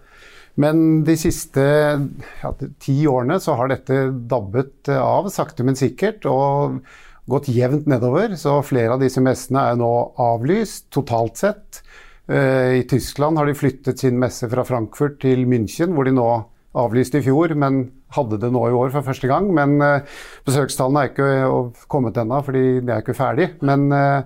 [0.59, 6.25] Men de siste ja, ti årene så har dette dabbet av, sakte, men sikkert.
[6.27, 6.81] og
[7.29, 11.81] gått jevnt nedover, så flere av disse messene er nå avlyst totalt sett.
[12.29, 16.29] Eh, I Tyskland har de flyttet sin messe fra Frankfurt til München, hvor de nå
[16.77, 19.49] avlyste i fjor, men hadde det nå i år for første gang.
[19.55, 23.51] Men uh, besøkstallene er ikke kommet ennå, fordi de er ikke ferdig.
[23.65, 24.25] Men uh,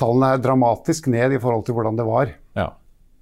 [0.00, 2.32] tallene er dramatisk ned i forhold til hvordan det var.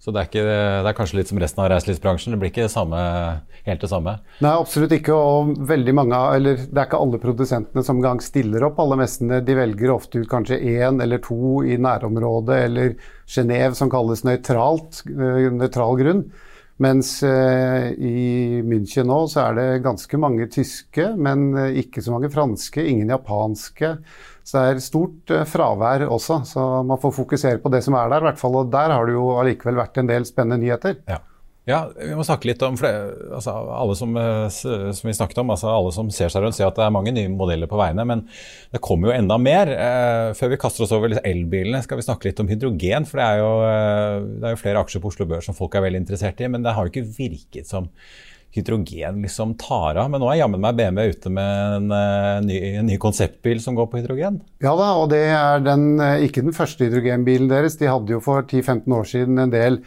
[0.00, 2.32] Så det er, ikke, det er, kanskje litt som resten av reiselivsbransjen?
[2.32, 3.00] Det blir ikke samme,
[3.66, 4.14] helt det samme?
[4.40, 5.12] Nei, absolutt ikke.
[5.12, 9.42] Og veldig mange, eller det er ikke alle produsentene som gang stiller opp alle messene.
[9.44, 12.94] De velger ofte ut kanskje én eller to i nærområdet, eller
[13.30, 15.02] Genéve som kalles nøytralt,
[15.60, 16.24] nøytral grunn.
[16.80, 22.14] Mens eh, i München nå så er det ganske mange tyske, men eh, ikke så
[22.14, 23.98] mange franske, ingen japanske.
[24.40, 28.08] Så det er stort eh, fravær også, så man får fokusere på det som er
[28.08, 28.24] der.
[28.24, 31.02] I hvert fall, og der har det jo allikevel vært en del spennende nyheter.
[31.10, 31.20] Ja.
[31.68, 35.68] Ja, vi må snakke litt om altså, alle som, eh, som, vi snakket om, altså
[35.68, 38.06] alle som ser seg rundt, ser at det er mange nye modeller på veiene.
[38.08, 38.24] Men
[38.72, 39.72] det kommer jo enda mer.
[39.74, 43.06] Eh, før vi kaster oss over elbilene, skal vi snakke litt om hydrogen.
[43.08, 45.76] For det er, jo, eh, det er jo flere aksjer på Oslo Børs som folk
[45.76, 46.48] er veldig interessert i.
[46.48, 47.90] Men det har jo ikke virket som
[48.56, 50.08] hydrogen liksom tar av.
[50.10, 53.76] Men nå er jammen meg BMW ute med en, en, ny, en, ny, konseptbil som
[53.76, 54.40] går på hydrogen.
[54.64, 55.92] Ja da, og det er den,
[56.24, 57.76] ikke den første hydrogenbilen deres.
[57.78, 59.78] De hadde jo for 10-15 år siden en del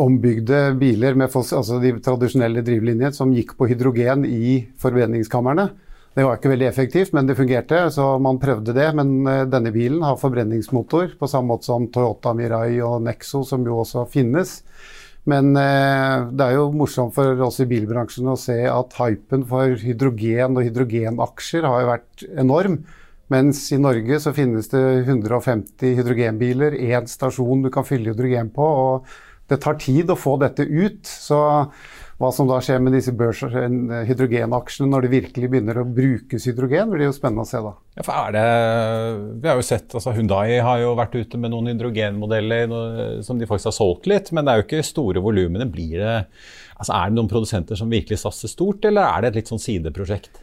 [0.00, 5.68] ombygde biler med altså de tradisjonelle drivlinjer som gikk på hydrogen i forbrenningskamrene.
[6.12, 8.90] Det var ikke veldig effektivt, men det fungerte, så man prøvde det.
[8.96, 13.64] Men eh, denne bilen har forbrenningsmotor, på samme måte som Toyota Mirai og Nexo, som
[13.64, 14.58] jo også finnes.
[15.28, 19.72] Men eh, det er jo morsomt for oss i bilbransjen å se at hypen for
[19.80, 22.82] hydrogen og hydrogenaksjer har jo vært enorm.
[23.32, 28.66] Mens i Norge så finnes det 150 hydrogenbiler, én stasjon du kan fylle hydrogen på.
[28.66, 29.12] og
[29.52, 31.04] det tar tid å få dette ut.
[31.06, 31.38] Så
[32.22, 33.42] hva som da skjer med disse børs-
[34.06, 37.72] hydrogenaksjene når det virkelig begynner å brukes hydrogen, blir jo spennende å se da.
[37.98, 38.44] Ja, for er det,
[39.42, 42.76] vi har jo sett, altså Hundai har jo vært ute med noen hydrogenmodeller
[43.26, 45.66] som de faktisk har solgt litt, men det er jo ikke store volumene.
[46.78, 49.62] Altså Er det noen produsenter som virkelig satser stort, eller er det et litt sånn
[49.62, 50.42] sideprosjekt?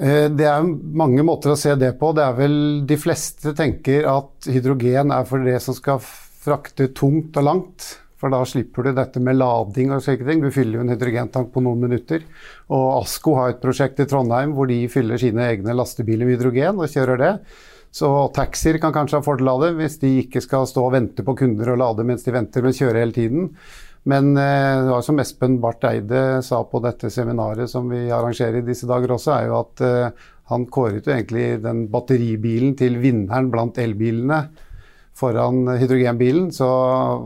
[0.00, 2.12] Eh, det er mange måter å se det på.
[2.16, 2.54] Det er vel
[2.88, 7.88] De fleste tenker at hydrogen er for det som skal frakte tungt og langt.
[8.22, 10.44] For da slipper du dette med lading og slike ting.
[10.44, 12.22] Du fyller jo en hydrogentank på noen minutter.
[12.70, 16.78] Og Asko har et prosjekt i Trondheim hvor de fyller sine egne lastebiler med hydrogen
[16.78, 17.32] og kjører det.
[17.92, 21.34] Så taxier kan kanskje ha fordel av hvis de ikke skal stå og vente på
[21.42, 23.50] kunder og lade mens de venter, men kjøre hele tiden.
[24.08, 28.62] Men eh, det var som Espen Barth Eide sa på dette seminaret som vi arrangerer
[28.62, 33.02] i disse dager også, er jo at eh, han kåret jo egentlig den batteribilen til
[33.02, 34.44] vinneren blant elbilene
[35.18, 36.48] foran hydrogenbilen.
[36.54, 36.68] Så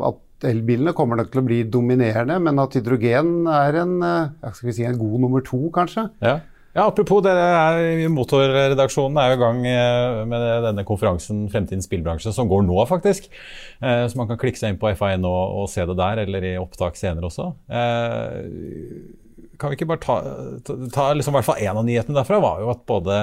[0.08, 4.84] at elbilene kommer nok til å bli dominerende, men at hydrogen er en, eh, si,
[4.84, 6.10] en god nummer to, kanskje.
[6.20, 6.40] Ja.
[6.76, 12.48] ja apropos, dere Motorredaksjonen er jo i gang eh, med denne konferansen Fremtidens bilbransje, som
[12.48, 13.30] går nå, faktisk.
[13.80, 16.50] Eh, så man kan klikke seg inn på FA1 og, og se det der, eller
[16.52, 17.52] i opptak senere også.
[19.56, 20.20] kan vi ikke bare ta,
[20.64, 23.22] ta, ta liksom, hvert fall En av nyhetene derfra var jo at både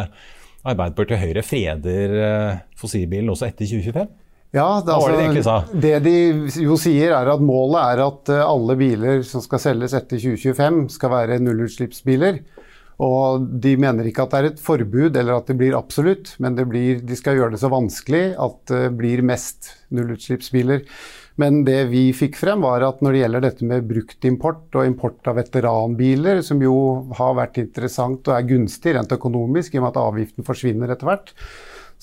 [0.63, 2.13] Arbeiderpartiet og Høyre freder
[2.79, 4.22] fossilbilen også etter 2025?
[4.53, 6.17] Ja, det, Hva det de altså, det de
[6.61, 10.83] jo sier, er at målet er at eh, alle biler som skal selges etter 2025,
[10.93, 12.37] skal være nullutslippsbiler.
[13.01, 16.53] Og de mener ikke at det er et forbud eller at det blir absolutt, men
[16.59, 20.85] det blir, de skal gjøre det så vanskelig at det blir mest nullutslippsbiler.
[21.41, 25.31] Men det vi fikk frem, var at når det gjelder dette med bruktimport og import
[25.31, 26.75] av veteranbiler, som jo
[27.17, 31.09] har vært interessant og er gunstig rent økonomisk i og med at avgiften forsvinner etter
[31.09, 31.33] hvert,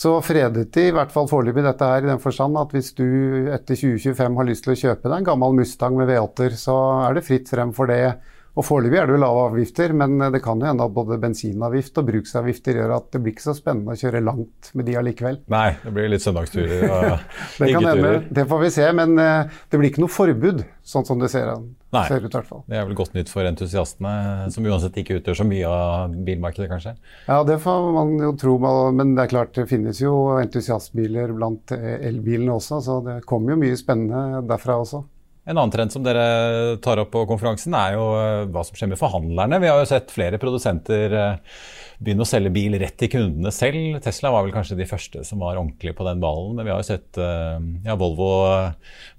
[0.01, 3.05] så fredet de i hvert fall foreløpig dette her i den forstand at hvis du
[3.53, 7.19] etter 2025 har lyst til å kjøpe deg en gammel Mustang med V8-er, så er
[7.19, 8.15] det fritt frem for det.
[8.59, 12.01] Og Foreløpig er det jo lave avgifter, men det kan jo hende at både bensinavgift
[12.01, 15.39] og bruksavgifter gjør at det blir ikke så spennende å kjøre langt med de allikevel.
[15.53, 17.05] Nei, det blir litt søndagsturer og
[17.61, 21.07] Det kan hende, det får vi se, men eh, det blir ikke noe forbud, sånn
[21.07, 21.53] som det ser,
[21.95, 22.03] Nei.
[22.09, 22.65] ser ut i hvert fall.
[22.67, 24.15] Det er vel godt nytt for entusiastene,
[24.51, 26.97] som uansett ikke utgjør så mye av bilmarkedet, kanskje.
[27.29, 28.57] Ja, det får man jo tro,
[28.97, 33.55] men det er klart det finnes jo entusiastbiler blant eh, elbilene også, så det kommer
[33.55, 35.05] jo mye spennende derfra også.
[35.49, 38.91] En annen trend som dere tar opp på konferansen, er jo eh, hva som skjer
[38.93, 39.61] med forhandlerne.
[39.63, 41.63] Vi har jo sett flere produsenter eh,
[42.01, 43.99] begynne å selge bil rett til kundene selv.
[44.05, 46.55] Tesla var vel kanskje de første som var ordentlig på den ballen.
[46.59, 47.57] Men vi har jo sett eh,
[47.89, 48.31] ja, Volvo,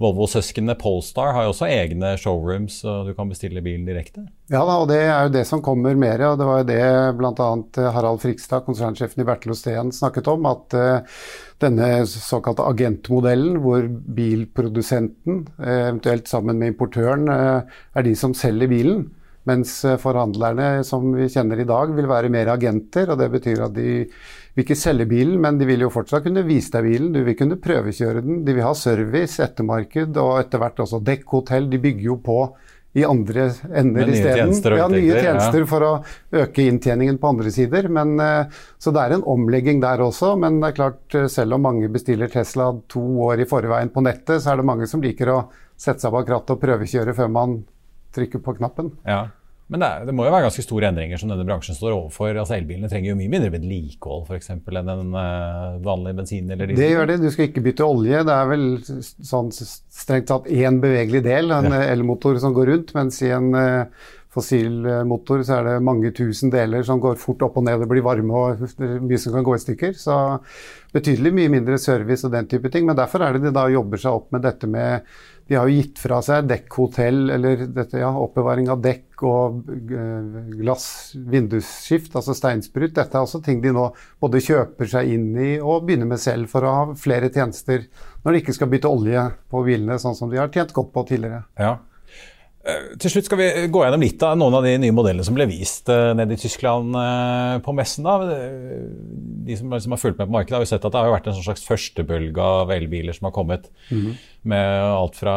[0.02, 4.28] Volvo-søsknene Polestar har jo også egne showrooms, og du kan bestille bilen direkte.
[4.52, 6.22] Ja da, og det er jo det som kommer mer.
[6.30, 6.84] og Det var jo det
[7.18, 7.54] bl.a.
[7.98, 10.46] Harald Frikstad, konsernsjefen i Bertel Osten, snakket om.
[10.50, 11.22] At uh,
[11.62, 18.72] denne såkalte agentmodellen, hvor bilprodusenten, uh, eventuelt sammen med importøren, uh, er de som selger
[18.72, 19.10] bilen.
[19.50, 23.10] Mens forhandlerne som vi kjenner i dag, vil være mer agenter.
[23.10, 26.44] og Det betyr at de vil ikke selge bilen, men de vil jo fortsatt kunne
[26.46, 27.10] vise deg bilen.
[27.16, 28.44] Du vil kunne prøvekjøre den.
[28.46, 31.72] De vil ha service, ettermarked og etter hvert også dekkhotell.
[31.72, 32.38] De bygger jo på
[32.94, 34.78] i andre ender isteden.
[34.78, 35.68] Ja, nye tjenester ja.
[35.70, 35.92] for å
[36.44, 37.88] øke inntjeningen på andre sider.
[37.88, 40.34] Men, eh, så det er en omlegging der også.
[40.40, 44.04] Men det er klart, eh, selv om mange bestiller Tesla to år i forveien på
[44.04, 45.44] nettet, så er det mange som liker å
[45.80, 47.62] sette seg bak rattet og prøvekjøre før man
[48.12, 48.92] trykker på knappen.
[49.08, 49.30] Ja.
[49.72, 52.34] Men det, er, det må jo være ganske store endringer som denne bransjen står overfor.
[52.36, 56.90] Altså Elbilene trenger jo mye mindre vedlikehold eksempel, enn en uh, vanlig bensin eller Det
[56.92, 57.22] gjør det.
[57.24, 58.24] Du skal ikke bytte olje.
[58.28, 61.86] Det er vel sånn strengt tatt én bevegelig del, en ja.
[61.94, 66.86] elmotor som går rundt, mens i en uh, fossilmotor så er det mange tusen deler
[66.88, 69.64] som går fort opp og ned og blir varme og mye som kan gå i
[69.64, 69.98] stykker.
[70.00, 70.16] Så
[70.96, 72.88] betydelig mye mindre service og den type ting.
[72.88, 75.08] Men derfor er det de da jobber seg opp med dette med
[75.52, 80.38] De har jo gitt fra seg dekkhotell, eller dette, ja, oppbevaring av dekk og eh,
[80.62, 80.86] glass,
[81.28, 82.94] vindusskift, altså steinsprut.
[82.96, 83.90] Dette er også ting de nå
[84.24, 87.84] både kjøper seg inn i og begynner med selv for å ha flere tjenester
[88.24, 91.04] når de ikke skal bytte olje på bilene, sånn som de har tjent godt på
[91.12, 91.44] tidligere.
[91.60, 91.76] Ja.
[92.64, 95.36] Eh, Til slutt skal vi gå gjennom litt av noen av de nye modellene som
[95.36, 96.96] ble vist eh, nede i Tyskland
[97.66, 98.08] på messen.
[98.08, 98.20] da.
[99.52, 101.36] De som har fulgt med på markedet, har jo sett at det har vært en
[101.42, 103.68] sånn slags førstebølge av elbiler som har kommet.
[104.42, 105.34] Med alt fra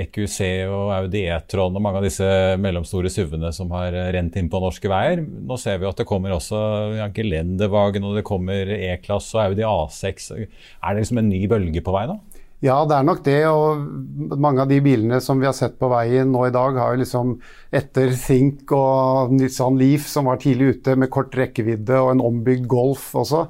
[0.00, 2.26] EQC og Audi E-tron og mange av disse
[2.58, 5.22] mellomstore SUV-ene som har rent inn på norske veier.
[5.22, 6.58] Nå ser vi at det kommer også
[6.98, 10.32] ja, Gelendewagen og det kommer E-klasse og Audi A6.
[10.42, 10.48] Er
[10.90, 12.18] det liksom en ny bølge på vei nå?
[12.58, 13.38] Ja, det er nok det.
[13.46, 16.96] Og mange av de bilene som vi har sett på veien nå i dag, har
[16.96, 17.36] jo liksom
[17.70, 22.66] etter Think og Nissan Leaf, som var tidlig ute med kort rekkevidde, og en ombygd
[22.70, 23.46] Golf også,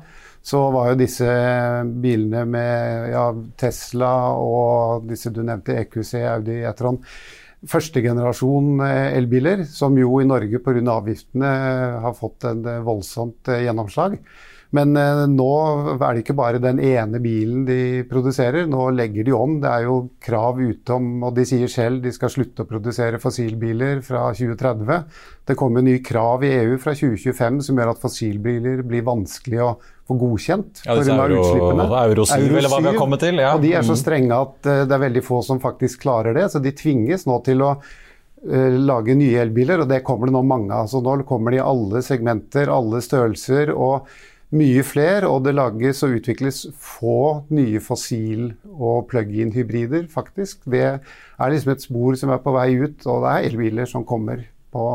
[0.49, 1.29] så var jo disse
[2.01, 3.27] bilene med ja,
[3.61, 7.03] Tesla og disse du nevnte, EQC, Audi, E-tron
[7.67, 10.79] Første generasjon eh, elbiler, som jo i Norge pga.
[10.93, 14.15] avgiftene eh, har fått en eh, voldsomt gjennomslag.
[14.77, 15.53] Men nå
[15.97, 19.55] er det ikke bare den ene bilen de produserer, nå legger de om.
[19.63, 23.17] Det er jo krav ute om, og de sier selv de skal slutte å produsere
[23.23, 25.07] fossilbiler fra 2030.
[25.49, 29.73] Det kommer nye krav i EU fra 2025 som gjør at fossilbiler blir vanskelig å
[30.09, 31.87] få godkjent Ja, disse euro- utslippene.
[32.09, 33.55] euro 7, eller hva vi har kommet til, ja.
[33.55, 34.03] Og de er så Mm.
[34.03, 37.43] strenge at uh, det er veldig få som faktisk klarer det, så de tvinges nå
[37.45, 40.87] til å uh, lage nye elbiler, og det kommer det nå mange av.
[40.89, 44.07] Så nå kommer de i alle segmenter, alle størrelser og
[44.53, 45.29] mye flere.
[45.29, 50.63] Og det lages og utvikles få nye fossil- og plug-in-hybrider, faktisk.
[50.65, 54.05] Det er liksom et spor som er på vei ut, og det er elbiler som
[54.05, 54.87] kommer på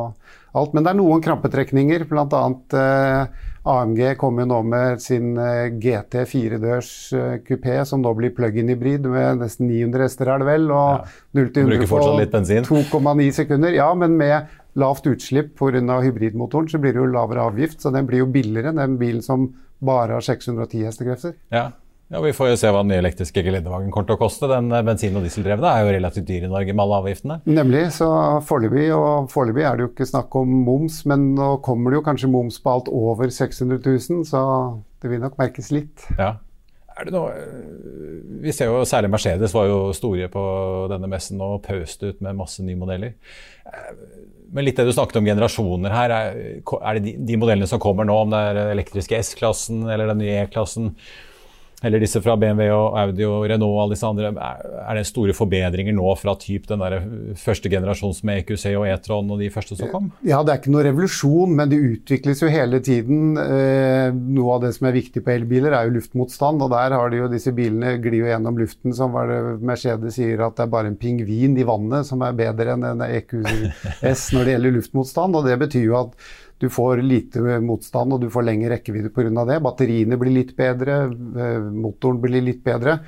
[0.59, 0.73] alt.
[0.75, 2.43] Men det er noen krampetrekninger, bl.a.
[2.79, 8.33] Eh, AMG kommer jo nå med sin eh, GT firedørs eh, kupé, som nå blir
[8.35, 10.67] plug-in-hybrid med nesten 900 hester, er det vel?
[10.75, 11.05] Og
[11.39, 12.67] 0 til Bruker 100 fortsatt litt bensin.
[12.67, 13.77] på 2,9 sekunder.
[13.77, 16.01] Ja, men med lavt utslipp pga.
[16.03, 17.81] hybridmotoren, så blir det jo lavere avgift.
[17.81, 19.51] Så den blir jo billigere enn den bilen som
[19.83, 21.33] bare har 610 hestekrefter.
[21.53, 21.71] Ja.
[22.13, 24.45] Ja, Vi får jo se hva den nye elektriske gelendevagen kommer til å koste.
[24.52, 27.39] Den eh, bensin- og dieseldrevne er jo relativt dyr i Norge med alle avgiftene.
[27.49, 27.88] Nemlig.
[27.95, 28.10] Så
[28.45, 32.06] foreløpig, og foreløpig er det jo ikke snakk om moms, men nå kommer det jo
[32.06, 34.43] kanskje moms på alt over 600 000, så
[35.02, 36.06] det vil nok merkes litt.
[36.19, 36.36] Ja.
[36.93, 37.34] Er det noe,
[38.45, 40.43] vi ser jo særlig Mercedes var jo store på
[40.93, 43.15] denne messen og pøste ut med masse nye modeller.
[44.54, 48.06] Men litt det du snakket om generasjoner her, er, det de, de modellene som kommer
[48.06, 50.93] nå, om det er elektriske S-klassen eller den nye E-klassen,
[51.84, 55.36] eller disse fra BMW og Audi og Renault og alle disse andre, er det store
[55.36, 56.96] forbedringer nå fra typ den der
[57.39, 60.08] første generasjons med EQC og E-tron og de første som kom?
[60.24, 63.36] Ja, det er ikke noe revolusjon, men det utvikles jo hele tiden.
[63.39, 67.12] Eh, noe av det som er viktig på elbiler, er jo luftmotstand, og der har
[67.12, 70.67] de jo disse bilene glir jo gjennom luften som var det Mercedes sier at det
[70.67, 74.76] er bare en pingvin i vannet som er bedre enn en EQS når det gjelder
[74.78, 76.17] luftmotstand, og det betyr jo at
[76.63, 79.43] du får lite motstand og du får lengre rekkevidde pga.
[79.49, 79.60] det.
[79.65, 81.06] Batteriene blir litt bedre,
[81.76, 83.02] motoren blir litt bedre.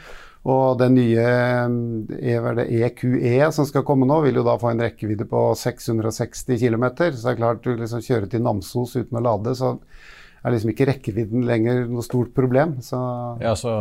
[0.45, 1.29] Og den nye
[2.85, 6.85] EQE som skal komme nå, vil jo da få en rekkevidde på 660 km.
[6.99, 9.77] Så det er klart du liksom kjører til Namsos uten å lade, så
[10.45, 12.75] er liksom ikke rekkevidden lenger noe stort problem.
[12.85, 12.97] Så
[13.41, 13.71] ja, så,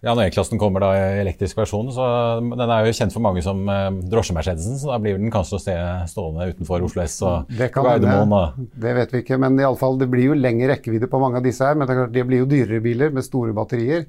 [0.00, 2.06] ja, når E-klassen kommer da i elektrisk versjon, så
[2.40, 5.62] den er jo kjent for mange som eh, drosje-Mercedesen, så da blir den kanskje å
[5.62, 5.76] se
[6.12, 8.68] stående utenfor Oslo S og det kan Gardermoen.
[8.72, 11.42] Det vet vi ikke, men i alle fall, det blir jo lengre rekkevidde på mange
[11.42, 11.76] av disse her.
[11.76, 14.06] Men det, det blir jo dyrere biler med store batterier.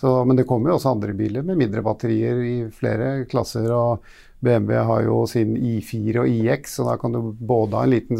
[0.00, 3.70] Så, men det kommer jo også andre biler med mindre batterier i flere klasser.
[3.72, 4.04] og
[4.42, 8.18] BMW har jo sin I4 og iX, så da kan du både ha en liten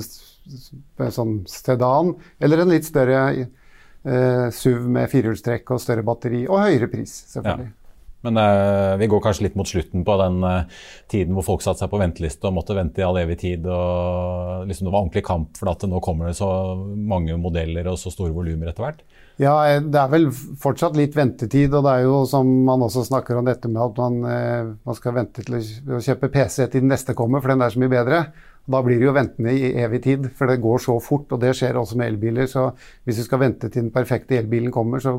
[1.13, 6.91] sånn sedan, eller en litt større eh, SUV med firehjulstrekk og større batteri, og høyere
[6.93, 7.71] pris, selvfølgelig.
[7.71, 7.79] Ja.
[8.23, 11.83] Men eh, vi går kanskje litt mot slutten på den eh, tiden hvor folk satte
[11.83, 13.67] seg på venteliste og måtte vente i all evig tid.
[13.67, 17.99] og liksom Det var ordentlig kamp for at nå kommer det så mange modeller og
[17.99, 19.03] så store volumer etter hvert.
[19.41, 21.73] Ja, eh, det er vel fortsatt litt ventetid.
[21.73, 24.99] Og det er jo som man også snakker om dette med at man, eh, man
[24.99, 27.93] skal vente til å kjøpe PC til den neste kommer, for den er så mye
[27.93, 28.25] bedre.
[28.73, 31.33] Da blir det jo ventende i evig tid, for det går så fort.
[31.33, 32.47] Og det skjer også med elbiler.
[32.47, 32.71] Så
[33.05, 35.19] hvis du skal vente til den perfekte elbilen kommer, så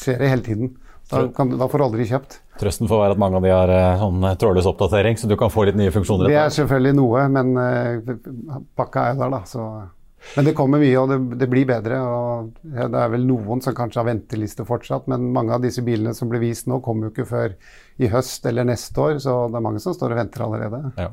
[0.00, 0.72] skjer det hele tiden.
[1.10, 2.36] Da, kan, da får du aldri kjøpt.
[2.60, 5.50] Trøsten får være at mange av de har eh, sånn trådløs oppdatering, så du kan
[5.50, 6.30] få litt nye funksjoner.
[6.30, 7.54] Det er selvfølgelig noe, men
[8.78, 9.42] pakka er der, da.
[9.48, 9.64] Så.
[10.36, 12.00] Men det kommer mye, og det, det blir bedre.
[12.04, 16.14] og Det er vel noen som kanskje har venteliste fortsatt, men mange av disse bilene
[16.16, 17.56] som blir vist nå, kommer jo ikke før
[18.00, 20.84] i høst eller neste år, så det er mange som står og venter allerede.
[21.00, 21.10] Ja.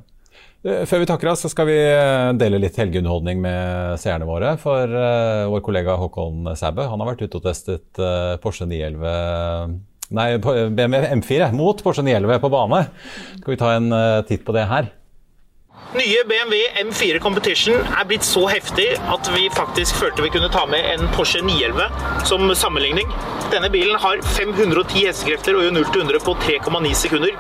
[0.66, 4.56] Eh, før vi takker av, så skal vi eh, dele litt helgeunderholdning med seerne våre.
[4.62, 9.78] For uh, vår kollega Håkon Sæbø han har vært ute og testet uh, Porsche 911
[10.18, 12.86] Nei, BMW M4 mot Porsche 911 på bane.
[13.42, 14.88] Skal vi ta en uh, titt på det her?
[15.96, 20.66] Nye BMW M4 Competition er blitt så heftig at vi faktisk følte vi kunne ta
[20.68, 23.08] med en Porsche 911 som sammenligning.
[23.54, 27.40] Denne bilen har 510 hestekrefter og gjør 0 100 på 3,9 sekunder.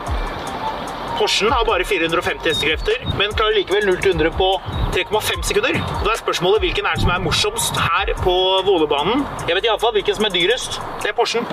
[1.18, 4.52] Porschen har bare 450 hestekrefter, men klarer likevel 0-100 på
[4.94, 5.80] 3,5 sekunder.
[6.06, 8.36] Da er spørsmålet hvilken er det som er morsomst her på
[8.70, 9.26] Vålerbanen.
[9.50, 10.78] Jeg vet iallfall hvilken som er dyrest.
[11.02, 11.50] Det er Porschen.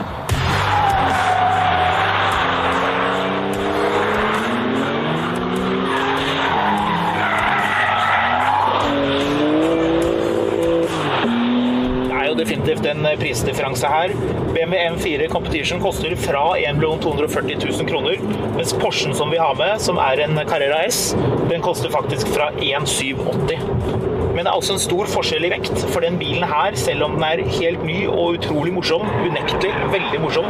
[12.64, 14.12] Definitivt en prisdifferanse her.
[14.55, 18.18] BMW M4 Competition koster fra 1 240 000 kroner,
[18.57, 21.16] mens Porschen som vi har med, som er en Carrera S,
[21.50, 24.05] den koster faktisk fra 1780.
[24.35, 27.12] Men det er også en stor forskjell i vekt, for den bilen her, selv om
[27.14, 30.48] den er helt ny og utrolig morsom, unektelig veldig morsom,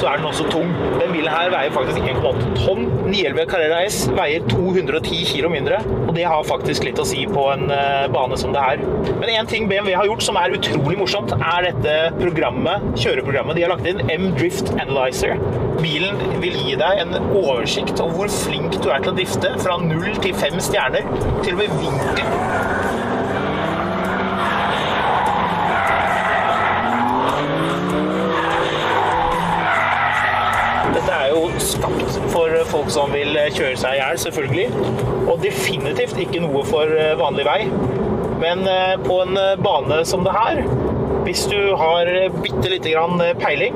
[0.00, 0.70] så er den også tung.
[1.02, 2.86] Den bilen her veier faktisk 1,8 tonn.
[3.06, 7.44] 911 Carrera S veier 210 kg mindre, og det har faktisk litt å si på
[7.52, 8.80] en uh, bane som det her.
[9.20, 13.64] Men én ting BMW har gjort som er utrolig morsomt, er dette programmet, kjøreprogrammet de
[13.64, 15.38] har lagt inn, M-Drift Analyzer.
[15.80, 19.78] Bilen vil gi deg en oversikt over hvor flink du er til å drifte, fra
[19.80, 21.08] null til fem stjerner,
[21.44, 22.34] til og med vinkel.
[31.66, 34.66] skapt for folk som vil kjøre seg i hjel, selvfølgelig.
[35.26, 37.60] Og definitivt ikke noe for vanlig vei.
[38.40, 40.62] Men eh, på en eh, bane som det her,
[41.26, 42.08] hvis du har
[42.38, 43.74] bitte lite grann peiling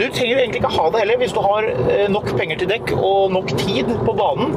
[0.00, 1.18] Du trenger egentlig ikke ha det heller.
[1.20, 1.66] Hvis du har
[2.12, 4.54] nok penger til dekk og nok tid på banen,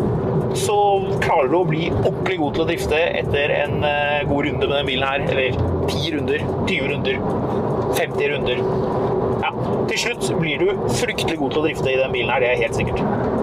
[0.56, 0.76] så
[1.24, 3.80] klarer du å bli ordentlig god til å drifte etter en
[4.30, 5.26] god runde med denne bilen her.
[5.34, 5.58] Eller
[5.90, 7.20] 10 runder, 20 runder,
[8.00, 8.64] 50 runder.
[9.44, 9.52] Ja,
[9.90, 12.64] til slutt blir du fryktelig god til å drifte i denne bilen her, det er
[12.64, 13.43] helt sikkert.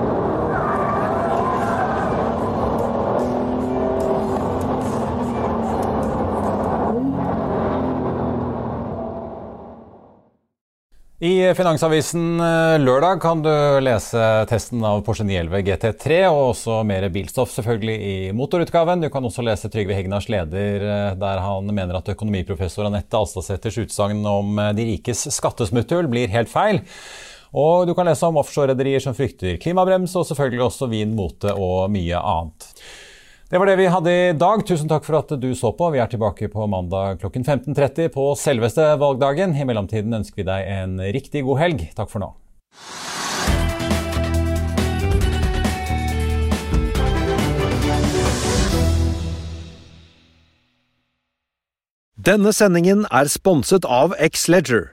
[11.22, 13.50] I Finansavisen eh, lørdag kan du
[13.84, 19.04] lese testen av Porsche 911 GT3 og også mer bilstoff selvfølgelig i motorutgaven.
[19.04, 23.76] Du kan også lese Trygve Hegnars leder eh, der han mener at økonomiprofessor Anette Alstadsæters
[23.84, 26.80] utsagn om eh, de rikes skattesmutthull blir helt feil.
[27.52, 31.92] Og du kan lese om offshorerederier som frykter klimabrems, og selvfølgelig også vin, mote og
[31.92, 32.70] mye annet.
[33.50, 34.60] Det var det vi hadde i dag.
[34.62, 35.88] Tusen takk for at du så på.
[35.90, 39.56] Vi er tilbake på mandag klokken 15.30 på selveste valgdagen.
[39.58, 41.82] I mellomtiden ønsker vi deg en riktig god helg.
[41.98, 42.30] Takk for nå.
[52.30, 54.92] Denne sendingen er sponset av X-Leger.